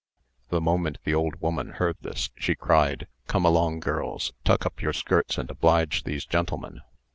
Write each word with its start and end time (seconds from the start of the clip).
The 0.49 0.59
moment 0.59 0.97
the 1.03 1.13
old 1.13 1.39
woman 1.41 1.73
heard 1.73 1.95
this 2.01 2.31
she 2.35 2.55
cried, 2.55 3.05
"Come 3.27 3.45
along, 3.45 3.81
girls: 3.81 4.33
tuck 4.43 4.65
up 4.65 4.81
your 4.81 4.93
skirts, 4.93 5.37
and 5.37 5.47
oblige 5.51 6.05
these 6.05 6.25
gentlemen." 6.25 6.81